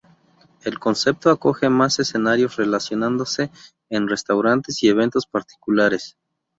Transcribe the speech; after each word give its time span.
El 0.63 0.79
concepto 0.79 1.29
acoge 1.29 1.69
más 1.69 1.99
escenarios, 1.99 2.55
realizándose 2.55 3.51
en 3.91 4.07
restaurantes 4.07 4.81
y 4.81 4.87
eventos 4.89 5.27
particulares. 5.27 6.17